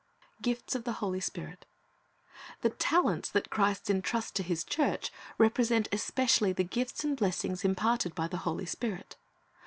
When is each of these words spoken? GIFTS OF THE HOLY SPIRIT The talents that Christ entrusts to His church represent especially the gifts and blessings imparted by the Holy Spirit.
GIFTS 0.41 0.73
OF 0.73 0.83
THE 0.83 0.93
HOLY 0.93 1.19
SPIRIT 1.19 1.63
The 2.61 2.71
talents 2.71 3.29
that 3.29 3.51
Christ 3.51 3.87
entrusts 3.87 4.31
to 4.31 4.41
His 4.41 4.63
church 4.63 5.11
represent 5.37 5.87
especially 5.91 6.51
the 6.53 6.63
gifts 6.63 7.03
and 7.03 7.15
blessings 7.15 7.63
imparted 7.63 8.15
by 8.15 8.27
the 8.27 8.37
Holy 8.37 8.65
Spirit. 8.65 9.15